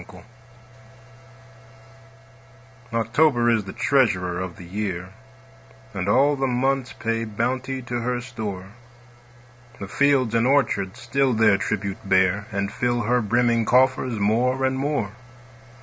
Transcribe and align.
OCTOBER 0.01 0.23
October 2.91 3.49
is 3.51 3.65
the 3.65 3.71
treasurer 3.73 4.39
of 4.39 4.57
the 4.57 4.63
year, 4.65 5.13
And 5.93 6.09
all 6.09 6.35
the 6.35 6.47
months 6.47 6.91
pay 6.91 7.23
bounty 7.23 7.83
to 7.83 7.99
her 7.99 8.19
store; 8.19 8.69
The 9.79 9.87
fields 9.87 10.33
and 10.33 10.47
orchards 10.47 10.99
still 10.99 11.33
their 11.35 11.59
tribute 11.59 11.99
bear, 12.03 12.47
And 12.51 12.73
fill 12.73 13.01
her 13.03 13.21
brimming 13.21 13.65
coffers 13.65 14.17
more 14.19 14.65
and 14.65 14.75
more. 14.79 15.11